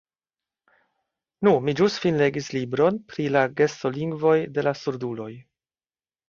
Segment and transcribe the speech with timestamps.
[1.47, 5.29] Nu, mi ĵus finlegis libron pri la gestolingvoj de la surduloj.